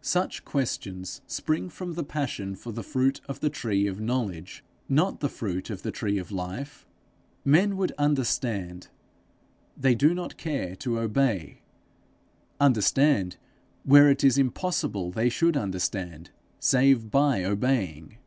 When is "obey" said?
11.00-11.62